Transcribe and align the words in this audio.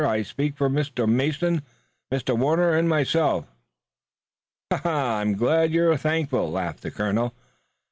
I 0.03 0.23
speak 0.23 0.57
for 0.57 0.67
Mr. 0.67 1.07
Mason, 1.07 1.61
Mr. 2.11 2.35
Warner 2.35 2.71
and 2.73 2.89
myself." 2.89 3.45
"I'm 4.83 5.35
glad 5.37 5.71
you're 5.73 5.95
thankful," 5.95 6.51
laughed 6.51 6.81
the 6.81 6.89
colonel. 6.89 7.35